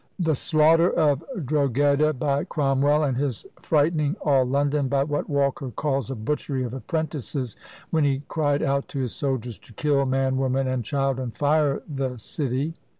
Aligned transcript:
"The 0.29 0.33
slaughter 0.33 0.89
of 0.91 1.23
Drogheda 1.45 2.13
by 2.13 2.43
Cromwell, 2.45 3.03
and 3.03 3.15
his 3.17 3.45
frightening 3.59 4.15
all 4.21 4.45
London 4.45 4.87
by 4.87 5.03
what 5.03 5.29
Walker 5.29 5.69
calls 5.69 6.09
"a 6.09 6.15
butchery 6.15 6.63
of 6.63 6.73
apprentices," 6.73 7.55
when 7.91 8.03
he 8.03 8.23
cried 8.27 8.63
out 8.63 8.87
to 8.87 8.99
his 8.99 9.13
soldiers, 9.13 9.59
"to 9.59 9.73
kill 9.73 10.07
man, 10.07 10.37
woman, 10.37 10.67
and 10.67 10.83
child, 10.83 11.19
and 11.19 11.35
fire 11.35 11.83
the 11.87 12.17
city!" 12.17 12.73